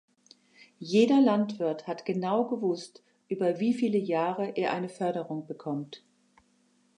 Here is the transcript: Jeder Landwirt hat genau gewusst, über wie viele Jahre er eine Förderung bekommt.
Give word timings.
Jeder 0.79 1.21
Landwirt 1.21 1.85
hat 1.85 2.05
genau 2.07 2.45
gewusst, 2.47 3.03
über 3.27 3.59
wie 3.59 3.71
viele 3.75 3.99
Jahre 3.99 4.47
er 4.55 4.73
eine 4.73 4.89
Förderung 4.89 5.45
bekommt. 5.45 6.03